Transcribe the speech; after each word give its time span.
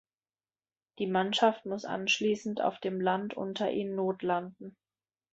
Die 0.97 1.05
Mannschaft 1.05 1.67
muss 1.67 1.85
anschließend 1.85 2.59
auf 2.59 2.79
dem 2.79 2.99
Land 3.01 3.35
unter 3.37 3.69
ihnen 3.69 3.93
notlanden. 3.93 4.75